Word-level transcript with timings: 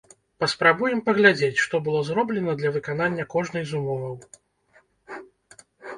Паспрабуем 0.43 1.01
паглядзець, 1.09 1.61
што 1.65 1.81
было 1.87 2.01
зроблена 2.09 2.55
для 2.61 2.71
выканання 2.77 3.23
кожнай 3.35 3.63
з 3.73 3.77
умоваў. 3.81 4.19